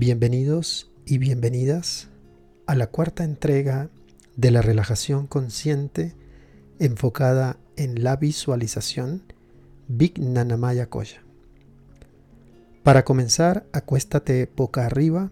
Bienvenidos 0.00 0.90
y 1.04 1.18
bienvenidas 1.18 2.08
a 2.66 2.74
la 2.74 2.86
cuarta 2.86 3.22
entrega 3.22 3.90
de 4.34 4.50
la 4.50 4.62
relajación 4.62 5.26
consciente 5.26 6.14
enfocada 6.78 7.58
en 7.76 8.02
la 8.02 8.16
visualización 8.16 9.22
Big 9.88 10.18
Nanamaya 10.18 10.88
Koya. 10.88 11.22
Para 12.82 13.04
comenzar, 13.04 13.66
acuéstate 13.74 14.50
boca 14.56 14.86
arriba 14.86 15.30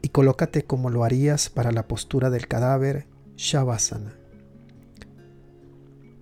y 0.00 0.08
colócate 0.08 0.64
como 0.64 0.88
lo 0.88 1.04
harías 1.04 1.50
para 1.50 1.70
la 1.70 1.86
postura 1.86 2.30
del 2.30 2.48
cadáver 2.48 3.06
Shavasana. 3.36 4.16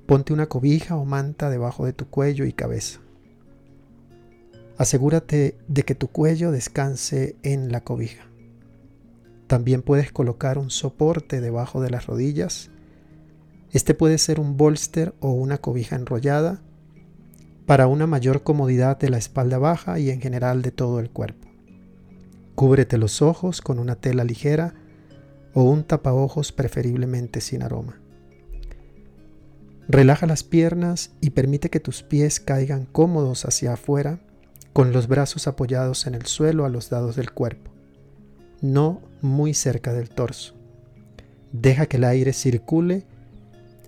Ponte 0.06 0.32
una 0.32 0.48
cobija 0.48 0.96
o 0.96 1.04
manta 1.04 1.50
debajo 1.50 1.86
de 1.86 1.92
tu 1.92 2.10
cuello 2.10 2.46
y 2.46 2.52
cabeza. 2.52 2.98
Asegúrate 4.78 5.56
de 5.68 5.84
que 5.84 5.94
tu 5.94 6.08
cuello 6.08 6.50
descanse 6.50 7.36
en 7.42 7.72
la 7.72 7.82
cobija. 7.82 8.26
También 9.46 9.80
puedes 9.80 10.12
colocar 10.12 10.58
un 10.58 10.68
soporte 10.70 11.40
debajo 11.40 11.80
de 11.80 11.88
las 11.88 12.06
rodillas. 12.06 12.70
Este 13.72 13.94
puede 13.94 14.18
ser 14.18 14.38
un 14.38 14.58
bolster 14.58 15.14
o 15.20 15.30
una 15.30 15.58
cobija 15.58 15.96
enrollada 15.96 16.62
para 17.64 17.86
una 17.86 18.06
mayor 18.06 18.42
comodidad 18.42 18.98
de 18.98 19.08
la 19.08 19.16
espalda 19.16 19.56
baja 19.58 19.98
y 19.98 20.10
en 20.10 20.20
general 20.20 20.60
de 20.60 20.72
todo 20.72 21.00
el 21.00 21.10
cuerpo. 21.10 21.48
Cúbrete 22.54 22.98
los 22.98 23.22
ojos 23.22 23.62
con 23.62 23.78
una 23.78 23.96
tela 23.96 24.24
ligera 24.24 24.74
o 25.54 25.62
un 25.62 25.84
tapaojos 25.84 26.52
preferiblemente 26.52 27.40
sin 27.40 27.62
aroma. 27.62 27.98
Relaja 29.88 30.26
las 30.26 30.42
piernas 30.42 31.12
y 31.22 31.30
permite 31.30 31.70
que 31.70 31.80
tus 31.80 32.02
pies 32.02 32.40
caigan 32.40 32.84
cómodos 32.84 33.46
hacia 33.46 33.72
afuera 33.72 34.20
con 34.76 34.92
los 34.92 35.08
brazos 35.08 35.48
apoyados 35.48 36.06
en 36.06 36.14
el 36.14 36.26
suelo 36.26 36.66
a 36.66 36.68
los 36.68 36.92
lados 36.92 37.16
del 37.16 37.30
cuerpo, 37.30 37.70
no 38.60 39.00
muy 39.22 39.54
cerca 39.54 39.94
del 39.94 40.10
torso. 40.10 40.52
Deja 41.50 41.86
que 41.86 41.96
el 41.96 42.04
aire 42.04 42.34
circule 42.34 43.06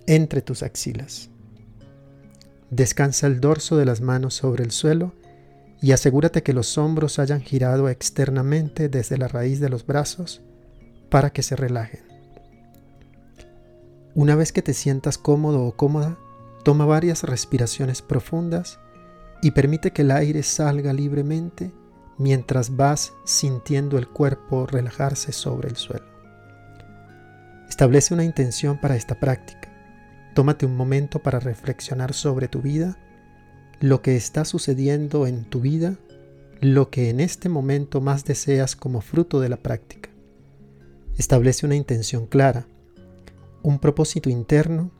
entre 0.07 0.41
tus 0.41 0.63
axilas. 0.63 1.29
Descansa 2.71 3.27
el 3.27 3.39
dorso 3.39 3.77
de 3.77 3.85
las 3.85 4.01
manos 4.01 4.33
sobre 4.33 4.63
el 4.63 4.71
suelo 4.71 5.13
y 5.79 5.91
asegúrate 5.91 6.41
que 6.41 6.53
los 6.53 6.75
hombros 6.79 7.19
hayan 7.19 7.41
girado 7.41 7.87
externamente 7.87 8.89
desde 8.89 9.19
la 9.19 9.27
raíz 9.27 9.59
de 9.59 9.69
los 9.69 9.85
brazos 9.85 10.41
para 11.11 11.29
que 11.29 11.43
se 11.43 11.55
relajen. 11.55 12.01
Una 14.15 14.33
vez 14.33 14.51
que 14.51 14.63
te 14.63 14.73
sientas 14.73 15.19
cómodo 15.19 15.65
o 15.65 15.75
cómoda, 15.75 16.17
toma 16.63 16.87
varias 16.87 17.21
respiraciones 17.21 18.01
profundas 18.01 18.79
y 19.41 19.51
permite 19.51 19.91
que 19.91 20.01
el 20.01 20.11
aire 20.11 20.43
salga 20.43 20.93
libremente 20.93 21.71
mientras 22.17 22.75
vas 22.75 23.13
sintiendo 23.25 23.97
el 23.97 24.07
cuerpo 24.07 24.65
relajarse 24.65 25.31
sobre 25.31 25.69
el 25.69 25.77
suelo. 25.77 26.05
Establece 27.69 28.13
una 28.13 28.25
intención 28.25 28.77
para 28.79 28.95
esta 28.95 29.19
práctica. 29.19 29.69
Tómate 30.35 30.65
un 30.65 30.75
momento 30.75 31.19
para 31.19 31.39
reflexionar 31.39 32.13
sobre 32.13 32.47
tu 32.47 32.61
vida, 32.61 32.97
lo 33.79 34.01
que 34.01 34.17
está 34.17 34.43
sucediendo 34.43 35.27
en 35.27 35.45
tu 35.45 35.61
vida, 35.61 35.95
lo 36.59 36.89
que 36.89 37.09
en 37.09 37.21
este 37.21 37.47
momento 37.47 38.01
más 38.01 38.25
deseas 38.25 38.75
como 38.75 38.99
fruto 38.99 39.39
de 39.39 39.49
la 39.49 39.57
práctica. 39.57 40.09
Establece 41.17 41.65
una 41.65 41.75
intención 41.75 42.27
clara, 42.27 42.67
un 43.63 43.79
propósito 43.79 44.29
interno 44.29 44.91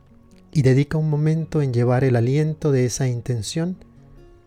y 0.52 0.62
dedica 0.62 0.96
un 0.96 1.10
momento 1.10 1.60
en 1.60 1.72
llevar 1.72 2.04
el 2.04 2.16
aliento 2.16 2.72
de 2.72 2.86
esa 2.86 3.08
intención 3.08 3.76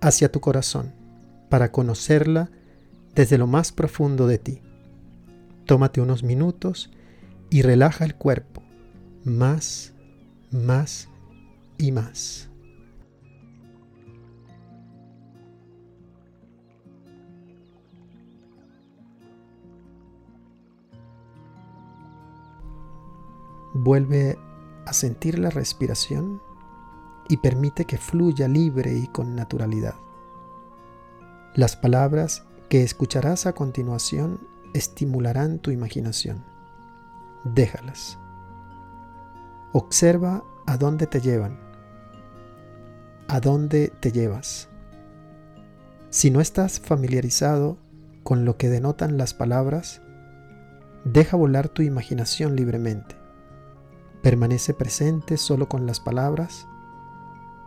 hacia 0.04 0.30
tu 0.30 0.42
corazón 0.42 0.92
para 1.50 1.72
conocerla 1.72 2.52
desde 3.16 3.38
lo 3.38 3.48
más 3.48 3.72
profundo 3.72 4.28
de 4.28 4.38
ti. 4.38 4.62
Tómate 5.66 6.02
unos 6.02 6.24
minutos 6.24 6.92
y 7.50 7.62
relaja 7.62 8.04
el 8.04 8.16
cuerpo 8.16 8.62
más, 9.24 9.94
más 10.52 11.08
y 11.78 11.94
más. 11.94 12.50
Vuelve 23.74 24.38
a 24.86 24.94
sentir 24.94 25.40
la 25.40 25.50
respiración 25.50 26.42
y 27.30 27.38
permite 27.38 27.86
que 27.86 27.98
fluya 27.98 28.48
libre 28.48 28.94
y 28.96 29.08
con 29.08 29.36
naturalidad. 29.36 29.96
Las 31.56 31.76
palabras 31.76 32.44
que 32.70 32.84
escucharás 32.84 33.46
a 33.46 33.54
continuación 33.54 34.40
estimularán 34.74 35.60
tu 35.60 35.72
imaginación. 35.72 36.44
Déjalas. 37.44 38.18
Observa 39.72 40.44
a 40.66 40.78
dónde 40.78 41.08
te 41.08 41.22
llevan. 41.22 41.60
A 43.28 43.40
dónde 43.40 43.94
te 44.00 44.12
llevas. 44.12 44.70
Si 46.10 46.32
no 46.32 46.42
estás 46.42 46.80
familiarizado 46.80 47.78
con 48.24 48.46
lo 48.46 48.58
que 48.58 48.70
denotan 48.70 49.18
las 49.18 49.34
palabras, 49.34 50.02
deja 51.06 51.38
volar 51.38 51.70
tu 51.70 51.82
imaginación 51.82 52.56
libremente. 52.56 53.16
Permanece 54.22 54.74
presente 54.74 55.38
solo 55.38 55.68
con 55.68 55.86
las 55.86 56.00
palabras 56.00 56.68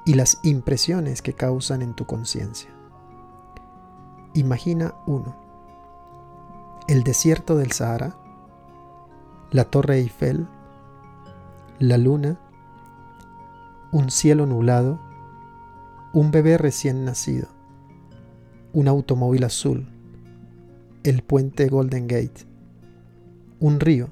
y 0.06 0.14
las 0.14 0.38
impresiones 0.44 1.20
que 1.20 1.34
causan 1.34 1.82
en 1.82 1.92
tu 1.92 2.06
conciencia. 2.06 2.70
Imagina 4.34 4.94
uno. 5.04 5.36
El 6.86 7.02
desierto 7.02 7.56
del 7.56 7.72
Sahara, 7.72 8.16
la 9.50 9.64
Torre 9.64 9.98
Eiffel, 9.98 10.46
la 11.80 11.98
luna, 11.98 12.38
un 13.90 14.10
cielo 14.10 14.46
nublado, 14.46 15.00
un 16.12 16.30
bebé 16.30 16.56
recién 16.56 17.04
nacido, 17.04 17.48
un 18.72 18.86
automóvil 18.86 19.42
azul, 19.42 19.88
el 21.02 21.22
puente 21.22 21.66
Golden 21.66 22.06
Gate, 22.06 22.46
un 23.58 23.80
río, 23.80 24.08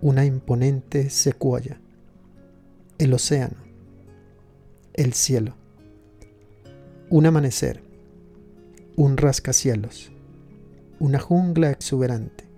una 0.00 0.24
imponente 0.24 1.10
secuoya, 1.10 1.78
el 2.96 3.12
océano, 3.12 3.67
el 4.98 5.12
cielo. 5.12 5.54
Un 7.08 7.26
amanecer, 7.26 7.84
un 8.96 9.16
rascacielos, 9.16 10.10
una 10.98 11.20
jungla 11.20 11.70
exuberante, 11.70 12.48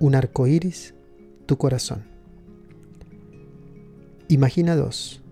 un 0.00 0.16
arco 0.16 0.48
iris, 0.48 0.94
tu 1.46 1.56
corazón. 1.56 2.02
Imagina 4.26 4.74
dos. 4.74 5.22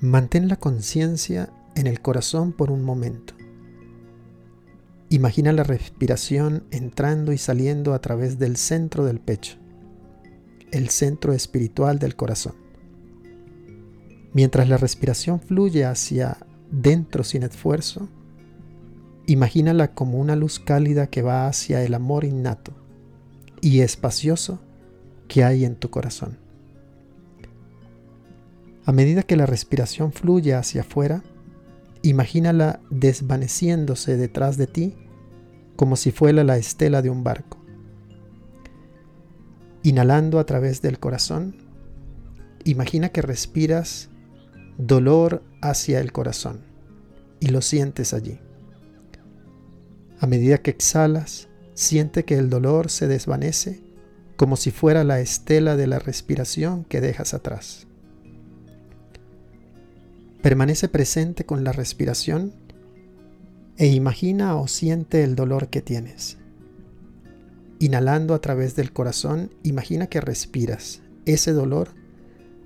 Mantén 0.00 0.48
la 0.48 0.56
conciencia 0.56 1.52
en 1.76 1.86
el 1.86 2.00
corazón 2.00 2.52
por 2.52 2.72
un 2.72 2.82
momento. 2.82 3.34
Imagina 5.08 5.52
la 5.52 5.62
respiración 5.62 6.64
entrando 6.72 7.32
y 7.32 7.38
saliendo 7.38 7.94
a 7.94 8.00
través 8.00 8.40
del 8.40 8.56
centro 8.56 9.04
del 9.04 9.20
pecho, 9.20 9.56
el 10.72 10.88
centro 10.88 11.32
espiritual 11.32 12.00
del 12.00 12.16
corazón. 12.16 12.67
Mientras 14.32 14.68
la 14.68 14.76
respiración 14.76 15.40
fluye 15.40 15.84
hacia 15.84 16.38
dentro 16.70 17.24
sin 17.24 17.42
esfuerzo, 17.42 18.08
imagínala 19.26 19.94
como 19.94 20.18
una 20.18 20.36
luz 20.36 20.58
cálida 20.58 21.08
que 21.08 21.22
va 21.22 21.46
hacia 21.46 21.82
el 21.82 21.94
amor 21.94 22.24
innato 22.24 22.72
y 23.60 23.80
espacioso 23.80 24.60
que 25.28 25.44
hay 25.44 25.64
en 25.64 25.76
tu 25.76 25.90
corazón. 25.90 26.38
A 28.84 28.92
medida 28.92 29.22
que 29.22 29.36
la 29.36 29.46
respiración 29.46 30.12
fluye 30.12 30.54
hacia 30.54 30.80
afuera, 30.80 31.22
imagínala 32.02 32.80
desvaneciéndose 32.90 34.16
detrás 34.16 34.56
de 34.56 34.66
ti 34.66 34.94
como 35.76 35.96
si 35.96 36.10
fuera 36.10 36.42
la 36.42 36.56
estela 36.56 37.02
de 37.02 37.10
un 37.10 37.22
barco. 37.22 37.58
Inhalando 39.82 40.38
a 40.38 40.46
través 40.46 40.82
del 40.82 40.98
corazón, 40.98 41.56
imagina 42.64 43.10
que 43.10 43.22
respiras 43.22 44.10
dolor 44.78 45.42
hacia 45.60 46.00
el 46.00 46.12
corazón 46.12 46.60
y 47.40 47.48
lo 47.48 47.60
sientes 47.60 48.14
allí. 48.14 48.38
A 50.20 50.26
medida 50.26 50.58
que 50.58 50.70
exhalas, 50.70 51.48
siente 51.74 52.24
que 52.24 52.36
el 52.36 52.48
dolor 52.48 52.90
se 52.90 53.06
desvanece 53.06 53.80
como 54.36 54.56
si 54.56 54.70
fuera 54.70 55.04
la 55.04 55.20
estela 55.20 55.76
de 55.76 55.88
la 55.88 55.98
respiración 55.98 56.84
que 56.84 57.00
dejas 57.00 57.34
atrás. 57.34 57.86
Permanece 60.42 60.88
presente 60.88 61.44
con 61.44 61.64
la 61.64 61.72
respiración 61.72 62.52
e 63.76 63.88
imagina 63.88 64.56
o 64.56 64.68
siente 64.68 65.24
el 65.24 65.34
dolor 65.34 65.68
que 65.68 65.82
tienes. 65.82 66.38
Inhalando 67.80 68.34
a 68.34 68.40
través 68.40 68.76
del 68.76 68.92
corazón, 68.92 69.50
imagina 69.64 70.06
que 70.06 70.20
respiras 70.20 71.02
ese 71.26 71.52
dolor 71.52 71.97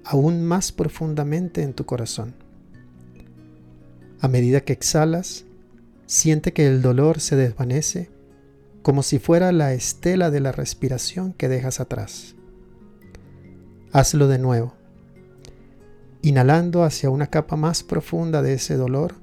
aún 0.04 0.44
más 0.44 0.72
profundamente 0.72 1.62
en 1.62 1.74
tu 1.74 1.86
corazón. 1.86 2.34
A 4.20 4.28
medida 4.28 4.60
que 4.60 4.72
exhalas, 4.72 5.44
siente 6.06 6.52
que 6.52 6.66
el 6.66 6.82
dolor 6.82 7.20
se 7.20 7.36
desvanece 7.36 8.10
como 8.82 9.02
si 9.02 9.18
fuera 9.18 9.52
la 9.52 9.72
estela 9.72 10.30
de 10.30 10.40
la 10.40 10.52
respiración 10.52 11.32
que 11.32 11.48
dejas 11.48 11.80
atrás. 11.80 12.34
Hazlo 13.92 14.28
de 14.28 14.38
nuevo, 14.38 14.74
inhalando 16.22 16.82
hacia 16.82 17.10
una 17.10 17.28
capa 17.28 17.56
más 17.56 17.82
profunda 17.82 18.42
de 18.42 18.54
ese 18.54 18.76
dolor 18.76 19.14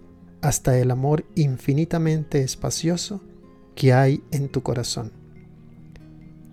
hasta 0.41 0.77
el 0.77 0.91
amor 0.91 1.25
infinitamente 1.35 2.41
espacioso 2.41 3.21
que 3.75 3.93
hay 3.93 4.23
en 4.31 4.49
tu 4.49 4.63
corazón. 4.63 5.11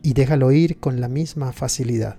Y 0.03 0.13
déjalo 0.13 0.53
ir 0.53 0.79
con 0.79 1.01
la 1.01 1.09
misma 1.09 1.53
facilidad. 1.53 2.19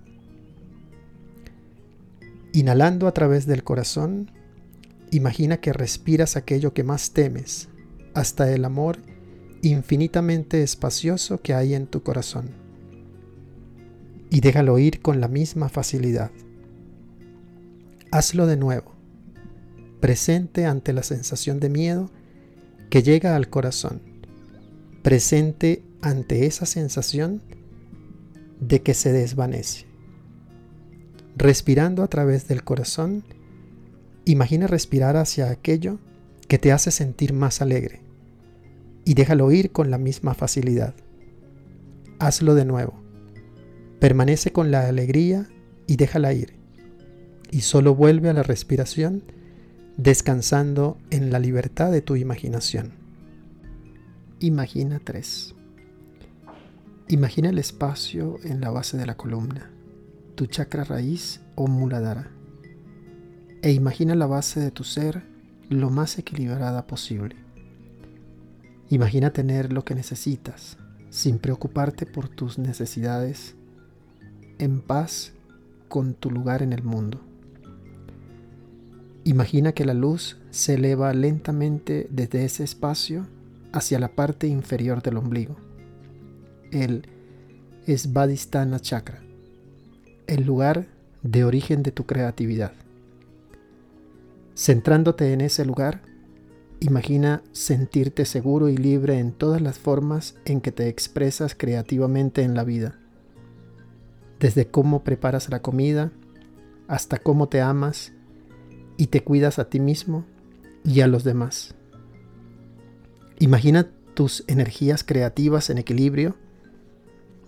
Inhalando 2.54 3.08
a 3.08 3.14
través 3.14 3.46
del 3.46 3.64
corazón, 3.64 4.32
imagina 5.12 5.58
que 5.58 5.74
respiras 5.74 6.36
aquello 6.36 6.74
que 6.74 6.84
más 6.84 7.12
temes, 7.12 7.70
hasta 8.14 8.52
el 8.52 8.66
amor 8.66 9.00
infinitamente 9.62 10.64
espacioso 10.64 11.42
que 11.42 11.54
hay 11.54 11.74
en 11.74 11.88
tu 11.88 12.04
corazón. 12.04 12.50
Y 14.30 14.42
déjalo 14.42 14.78
ir 14.80 15.02
con 15.02 15.22
la 15.22 15.28
misma 15.28 15.70
facilidad. 15.70 16.32
Hazlo 18.12 18.48
de 18.48 18.58
nuevo, 18.58 18.94
presente 20.00 20.66
ante 20.66 20.94
la 20.94 21.04
sensación 21.04 21.60
de 21.60 21.70
miedo 21.70 22.10
que 22.90 23.04
llega 23.04 23.36
al 23.36 23.50
corazón, 23.50 24.02
presente 25.04 25.84
ante 26.02 26.46
esa 26.46 26.66
sensación 26.66 27.42
de 28.60 28.82
que 28.82 28.94
se 28.94 29.12
desvanece. 29.12 29.87
Respirando 31.38 32.02
a 32.02 32.08
través 32.08 32.48
del 32.48 32.64
corazón, 32.64 33.24
imagina 34.26 34.66
respirar 34.66 35.18
hacia 35.18 35.52
aquello 35.52 36.00
que 36.48 36.58
te 36.58 36.72
hace 36.72 36.90
sentir 36.90 37.32
más 37.32 37.62
alegre 37.62 38.02
y 39.06 39.14
déjalo 39.14 39.52
ir 39.52 39.72
con 39.72 39.92
la 39.92 40.00
misma 40.00 40.34
facilidad. 40.34 40.96
Hazlo 42.18 42.56
de 42.56 42.66
nuevo. 42.66 42.96
Permanece 44.00 44.52
con 44.52 44.72
la 44.72 44.88
alegría 44.88 45.48
y 45.86 45.98
déjala 45.98 46.34
ir. 46.34 46.56
Y 47.52 47.62
solo 47.62 47.94
vuelve 47.94 48.30
a 48.30 48.34
la 48.34 48.42
respiración 48.42 49.22
descansando 49.96 50.98
en 51.12 51.32
la 51.32 51.38
libertad 51.38 51.92
de 51.92 52.02
tu 52.02 52.16
imaginación. 52.16 52.94
Imagina 54.40 55.00
3. 55.04 55.54
Imagina 57.10 57.50
el 57.52 57.60
espacio 57.60 58.40
en 58.44 58.60
la 58.60 58.72
base 58.72 58.98
de 58.98 59.06
la 59.06 59.18
columna, 59.18 59.72
tu 60.38 60.46
chakra 60.46 60.84
raíz 60.84 61.42
o 61.56 61.66
muladhara. 61.66 62.30
E 63.64 63.72
imagina 63.72 64.14
la 64.14 64.28
base 64.28 64.60
de 64.60 64.70
tu 64.70 64.84
ser 64.84 65.24
lo 65.68 65.90
más 65.90 66.20
equilibrada 66.20 66.86
posible. 66.86 67.36
Imagina 68.90 69.34
tener 69.34 69.74
lo 69.74 69.84
que 69.84 69.96
necesitas, 69.96 70.78
sin 71.10 71.40
preocuparte 71.40 72.06
por 72.06 72.30
tus 72.30 72.60
necesidades, 72.60 73.56
en 74.60 74.80
paz 74.82 75.34
con 75.88 76.14
tu 76.14 76.30
lugar 76.30 76.62
en 76.62 76.72
el 76.72 76.84
mundo. 76.84 77.20
Imagina 79.24 79.72
que 79.72 79.86
la 79.86 79.96
luz 79.96 80.38
se 80.52 80.76
eleva 80.76 81.12
lentamente 81.14 82.08
desde 82.12 82.46
ese 82.46 82.64
espacio 82.64 83.26
hacia 83.74 83.98
la 83.98 84.10
parte 84.10 84.46
inferior 84.46 85.02
del 85.02 85.18
ombligo, 85.18 85.58
el 86.72 87.10
Svadhisthana 87.88 88.80
Chakra, 88.80 89.24
el 90.28 90.46
lugar 90.46 90.88
de 91.24 91.44
origen 91.44 91.84
de 91.84 91.92
tu 91.92 92.06
creatividad. 92.06 92.74
Centrándote 94.56 95.34
en 95.34 95.42
ese 95.42 95.66
lugar, 95.66 96.02
Imagina 96.80 97.42
sentirte 97.54 98.26
seguro 98.26 98.70
y 98.70 98.78
libre 98.78 99.18
en 99.18 99.32
todas 99.32 99.62
las 99.62 99.80
formas 99.80 100.36
en 100.46 100.62
que 100.62 100.72
te 100.72 100.88
expresas 100.88 101.56
creativamente 101.56 102.44
en 102.44 102.54
la 102.54 102.64
vida. 102.64 103.00
Desde 104.40 104.68
cómo 104.68 105.04
preparas 105.04 105.50
la 105.50 105.64
comida 105.64 106.12
hasta 106.88 107.18
cómo 107.18 107.50
te 107.50 107.62
amas 107.62 108.14
y 108.96 109.08
te 109.08 109.24
cuidas 109.24 109.58
a 109.58 109.70
ti 109.70 109.80
mismo 109.80 110.26
y 110.84 111.02
a 111.02 111.08
los 111.08 111.24
demás. 111.24 111.74
Imagina 113.40 113.90
tus 114.14 114.44
energías 114.48 115.04
creativas 115.04 115.72
en 115.72 115.80
equilibrio 115.80 116.36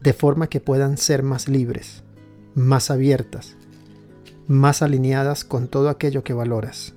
de 0.02 0.14
forma 0.14 0.48
que 0.48 0.60
puedan 0.60 0.98
ser 0.98 1.22
más 1.22 1.48
libres, 1.48 2.04
más 2.56 2.92
abiertas, 2.92 3.56
más 4.48 4.82
alineadas 4.82 5.44
con 5.44 5.68
todo 5.68 5.90
aquello 5.90 6.24
que 6.24 6.34
valoras. 6.34 6.94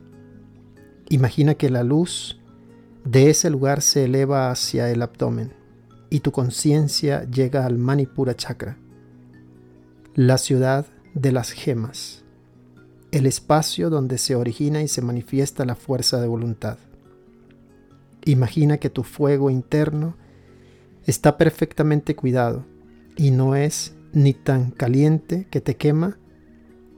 Imagina 1.09 1.55
que 1.55 1.71
la 1.71 1.83
luz 1.83 2.41
de 3.05 3.31
ese 3.31 3.51
lugar 3.51 3.83
se 3.83 4.05
eleva 4.05 4.51
hacia 4.51 4.91
el 4.91 5.03
abdomen 5.03 5.53
y 6.09 6.21
tu 6.21 6.33
conciencia 6.33 7.25
llega 7.25 7.67
al 7.67 7.79
Manipura 7.79 8.35
Chakra, 8.37 8.79
la 10.15 10.39
ciudad 10.39 10.87
de 11.15 11.33
las 11.33 11.51
gemas, 11.51 12.23
el 13.11 13.27
espacio 13.27 13.91
donde 13.91 14.19
se 14.19 14.35
origina 14.35 14.83
y 14.83 14.89
se 14.89 15.03
manifiesta 15.03 15.65
la 15.65 15.75
fuerza 15.75 16.21
de 16.21 16.29
voluntad. 16.29 16.79
Imagina 18.25 18.79
que 18.79 18.91
tu 18.91 19.03
fuego 19.03 19.51
interno 19.51 20.17
está 21.07 21.37
perfectamente 21.37 22.15
cuidado 22.15 22.65
y 23.17 23.31
no 23.31 23.57
es 23.57 23.95
ni 24.13 24.35
tan 24.35 24.71
caliente 24.71 25.47
que 25.51 25.61
te 25.61 25.77
quema 25.77 26.19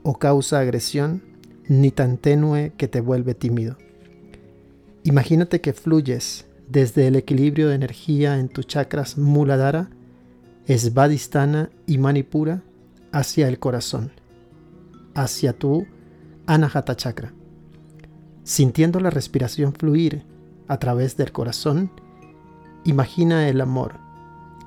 o 0.03 0.19
causa 0.19 0.59
agresión, 0.59 1.23
ni 1.67 1.91
tan 1.91 2.17
tenue 2.17 2.73
que 2.77 2.87
te 2.87 3.01
vuelve 3.01 3.33
tímido. 3.33 3.77
Imagínate 5.03 5.61
que 5.61 5.73
fluyes 5.73 6.45
desde 6.67 7.07
el 7.07 7.15
equilibrio 7.15 7.69
de 7.69 7.75
energía 7.75 8.39
en 8.39 8.49
tus 8.49 8.67
chakras 8.67 9.17
Muladhara, 9.17 9.89
Svadhisthana 10.67 11.69
y 11.85 11.97
Manipura 11.97 12.63
hacia 13.11 13.47
el 13.47 13.59
corazón, 13.59 14.11
hacia 15.13 15.53
tu 15.53 15.85
Anahata 16.47 16.95
Chakra. 16.95 17.33
Sintiendo 18.43 18.99
la 18.99 19.09
respiración 19.09 19.73
fluir 19.73 20.23
a 20.67 20.77
través 20.77 21.17
del 21.17 21.31
corazón, 21.31 21.91
imagina 22.83 23.47
el 23.47 23.61
amor. 23.61 24.04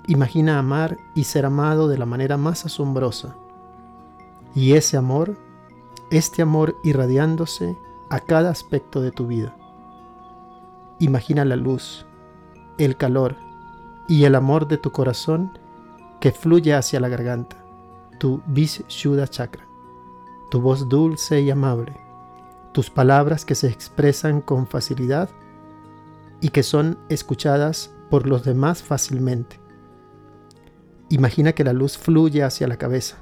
Imagina 0.09 0.59
amar 0.59 0.97
y 1.15 1.25
ser 1.25 1.45
amado 1.45 1.87
de 1.87 1.99
la 1.99 2.07
manera 2.07 2.39
más 2.39 2.65
asombrosa. 2.65 3.37
Y 4.55 4.73
ese 4.73 4.97
amor, 4.97 5.37
este 6.11 6.41
amor 6.41 6.77
irradiándose 6.83 7.77
a 8.09 8.21
cada 8.21 8.49
aspecto 8.49 9.03
de 9.03 9.11
tu 9.11 9.27
vida. 9.27 9.55
Imagina 10.99 11.45
la 11.45 11.57
luz, 11.57 12.07
el 12.79 12.97
calor 12.97 13.37
y 14.09 14.25
el 14.25 14.35
amor 14.35 14.67
de 14.67 14.79
tu 14.79 14.93
corazón 14.93 15.59
que 16.21 16.33
fluye 16.33 16.73
hacia 16.73 17.01
la 17.01 17.11
garganta, 17.11 17.63
tu 18.19 18.41
Vishuddha 18.47 19.29
Chakra, 19.29 19.67
tu 20.51 20.63
voz 20.63 20.89
dulce 20.89 21.43
y 21.43 21.51
amable, 21.51 21.95
tus 22.73 22.89
palabras 22.89 23.45
que 23.45 23.55
se 23.55 23.69
expresan 23.69 24.41
con 24.41 24.67
facilidad 24.67 25.29
y 26.41 26.49
que 26.49 26.63
son 26.63 26.99
escuchadas 27.11 27.93
por 28.09 28.27
los 28.27 28.43
demás 28.43 28.83
fácilmente. 28.83 29.68
Imagina 31.11 31.53
que 31.53 31.65
la 31.65 31.73
luz 31.73 31.97
fluye 31.97 32.43
hacia 32.43 32.69
la 32.69 32.77
cabeza, 32.77 33.17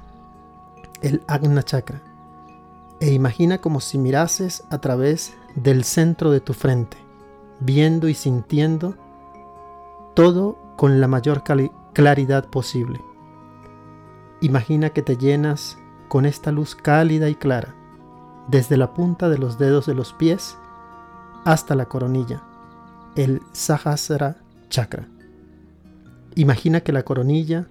el 1.01 1.23
Agna 1.27 1.63
Chakra, 1.63 2.01
e 2.99 3.13
imagina 3.13 3.59
como 3.59 3.79
si 3.79 3.97
mirases 3.97 4.63
a 4.69 4.79
través 4.79 5.33
del 5.55 5.83
centro 5.83 6.31
de 6.31 6.41
tu 6.41 6.53
frente 6.53 6.97
viendo 7.59 8.07
y 8.07 8.13
sintiendo 8.13 8.95
todo 10.13 10.57
con 10.75 10.99
la 10.99 11.07
mayor 11.07 11.43
claridad 11.93 12.49
posible. 12.49 13.01
Imagina 14.41 14.91
que 14.91 15.01
te 15.01 15.17
llenas 15.17 15.77
con 16.07 16.25
esta 16.25 16.51
luz 16.51 16.75
cálida 16.75 17.29
y 17.29 17.35
clara, 17.35 17.75
desde 18.47 18.77
la 18.77 18.93
punta 18.93 19.29
de 19.29 19.37
los 19.37 19.57
dedos 19.57 19.85
de 19.85 19.95
los 19.95 20.13
pies 20.13 20.57
hasta 21.45 21.75
la 21.75 21.85
coronilla, 21.85 22.43
el 23.15 23.41
Sahasrara 23.51 24.37
Chakra. 24.69 25.07
Imagina 26.35 26.81
que 26.81 26.91
la 26.91 27.03
coronilla 27.03 27.67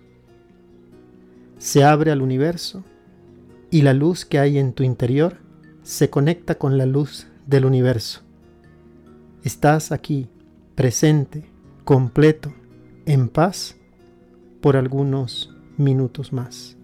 se 1.58 1.84
abre 1.84 2.10
al 2.10 2.22
universo 2.22 2.84
y 3.70 3.82
la 3.82 3.94
luz 3.94 4.24
que 4.24 4.38
hay 4.38 4.58
en 4.58 4.72
tu 4.72 4.82
interior 4.82 5.38
se 5.82 6.10
conecta 6.10 6.56
con 6.56 6.78
la 6.78 6.86
luz 6.86 7.26
del 7.46 7.64
universo 7.64 8.26
Estás 9.46 9.92
aquí, 9.92 10.26
presente, 10.74 11.48
completo, 11.84 12.52
en 13.04 13.28
paz, 13.28 13.76
por 14.60 14.76
algunos 14.76 15.54
minutos 15.76 16.32
más. 16.32 16.75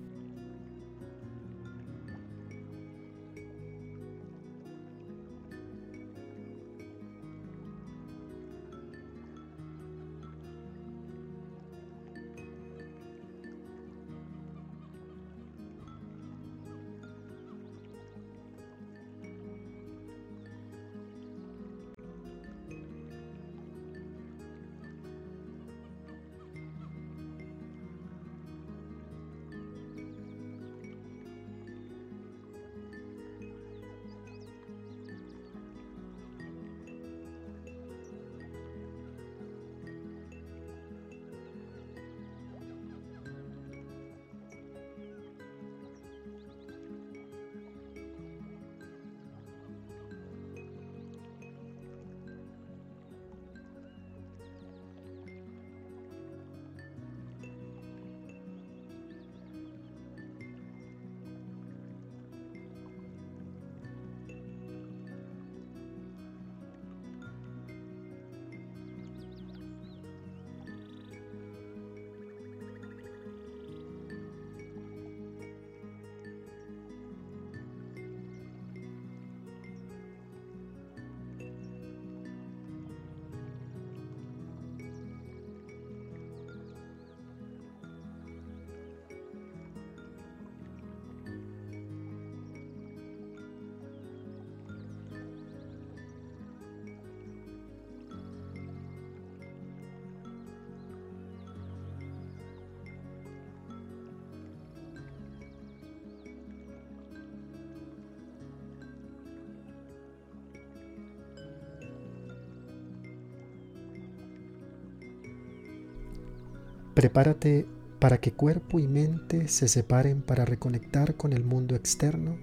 Prepárate 116.94 117.66
para 117.99 118.18
que 118.18 118.32
cuerpo 118.32 118.80
y 118.80 118.87
mente 118.87 119.49
se 119.49 119.68
separen 119.68 120.22
para 120.22 120.44
reconectar 120.44 121.16
con 121.16 121.32
el 121.32 121.44
mundo 121.44 121.75
externo, 121.75 122.37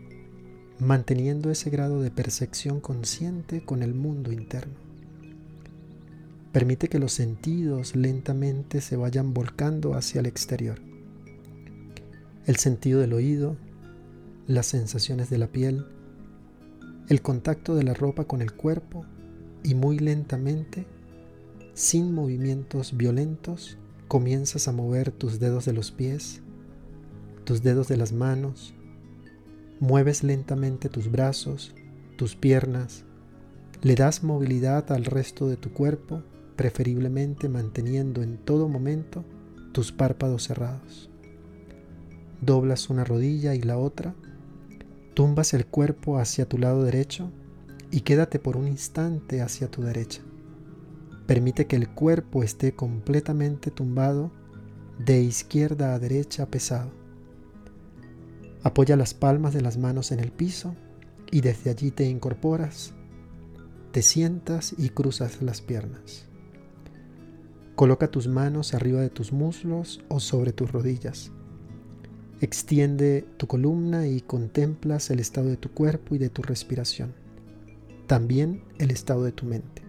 manteniendo 0.79 1.51
ese 1.51 1.69
grado 1.69 2.01
de 2.01 2.09
percepción 2.09 2.79
consciente 2.79 3.63
con 3.63 3.83
el 3.83 3.93
mundo 3.93 4.31
interno. 4.31 4.73
Permite 6.51 6.87
que 6.87 6.97
los 6.97 7.11
sentidos 7.11 7.95
lentamente 7.95 8.81
se 8.81 8.95
vayan 8.95 9.33
volcando 9.33 9.93
hacia 9.93 10.19
el 10.19 10.25
exterior. 10.25 10.79
El 12.47 12.55
sentido 12.55 13.01
del 13.01 13.13
oído, 13.13 13.55
las 14.47 14.65
sensaciones 14.65 15.29
de 15.29 15.37
la 15.37 15.47
piel, 15.47 15.85
el 17.07 17.21
contacto 17.21 17.75
de 17.75 17.83
la 17.83 17.93
ropa 17.93 18.25
con 18.25 18.41
el 18.41 18.53
cuerpo 18.53 19.05
y 19.63 19.75
muy 19.75 19.99
lentamente, 19.99 20.85
sin 21.73 22.13
movimientos 22.13 22.97
violentos, 22.97 23.77
comienzas 24.09 24.67
a 24.67 24.71
mover 24.71 25.11
tus 25.11 25.39
dedos 25.39 25.65
de 25.65 25.73
los 25.73 25.91
pies, 25.91 26.41
tus 27.43 27.61
dedos 27.61 27.87
de 27.87 27.95
las 27.95 28.11
manos, 28.11 28.73
mueves 29.79 30.23
lentamente 30.23 30.89
tus 30.89 31.11
brazos, 31.11 31.75
tus 32.17 32.35
piernas, 32.35 33.05
le 33.83 33.93
das 33.93 34.23
movilidad 34.23 34.91
al 34.91 35.05
resto 35.05 35.47
de 35.47 35.57
tu 35.57 35.71
cuerpo, 35.71 36.23
preferiblemente 36.55 37.49
manteniendo 37.49 38.23
en 38.23 38.37
todo 38.37 38.67
momento 38.67 39.23
tus 39.73 39.91
párpados 39.91 40.43
cerrados. 40.43 41.11
Doblas 42.41 42.89
una 42.89 43.03
rodilla 43.03 43.53
y 43.53 43.61
la 43.61 43.77
otra, 43.77 44.15
tumbas 45.13 45.53
el 45.53 45.67
cuerpo 45.67 46.17
hacia 46.17 46.49
tu 46.49 46.57
lado 46.57 46.83
derecho 46.83 47.29
y 47.91 48.01
quédate 48.01 48.39
por 48.39 48.57
un 48.57 48.67
instante 48.67 49.43
hacia 49.43 49.69
tu 49.69 49.83
derecha. 49.83 50.23
Permite 51.29 51.67
que 51.67 51.75
el 51.75 51.87
cuerpo 51.87 52.41
esté 52.41 52.75
completamente 52.75 53.69
tumbado 53.69 54.31
de 54.97 55.21
izquierda 55.21 55.93
a 55.93 55.99
derecha 55.99 56.47
pesado. 56.47 56.89
Apoya 58.63 58.95
las 58.95 59.13
palmas 59.13 59.53
de 59.53 59.61
las 59.61 59.77
manos 59.77 60.11
en 60.11 60.21
el 60.21 60.31
piso 60.31 60.75
y 61.29 61.41
desde 61.41 61.69
allí 61.69 61.91
te 61.91 62.09
incorporas, 62.09 62.95
te 63.91 64.01
sientas 64.01 64.73
y 64.75 64.89
cruzas 64.89 65.43
las 65.43 65.61
piernas. 65.61 66.25
Coloca 67.75 68.07
tus 68.07 68.27
manos 68.27 68.73
arriba 68.73 68.99
de 69.01 69.11
tus 69.11 69.31
muslos 69.31 70.03
o 70.07 70.19
sobre 70.19 70.51
tus 70.51 70.71
rodillas. 70.71 71.31
Extiende 72.41 73.23
tu 73.37 73.45
columna 73.45 74.07
y 74.07 74.21
contemplas 74.21 75.11
el 75.11 75.19
estado 75.19 75.49
de 75.49 75.57
tu 75.57 75.69
cuerpo 75.69 76.15
y 76.15 76.17
de 76.17 76.31
tu 76.31 76.41
respiración. 76.41 77.13
También 78.07 78.63
el 78.79 78.89
estado 78.89 79.23
de 79.25 79.31
tu 79.31 79.45
mente. 79.45 79.88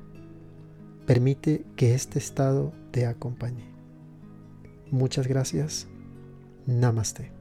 Permite 1.11 1.67
que 1.75 1.93
este 1.93 2.21
estado 2.21 2.73
te 2.93 3.05
acompañe. 3.05 3.65
Muchas 4.93 5.27
gracias. 5.27 5.89
Namaste. 6.67 7.33